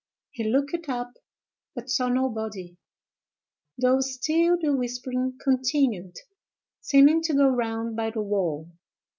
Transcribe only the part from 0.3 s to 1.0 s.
He looked